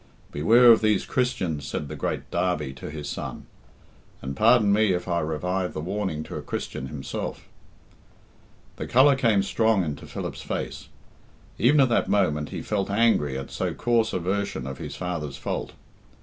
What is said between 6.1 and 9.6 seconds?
to a Christian himself." The colour came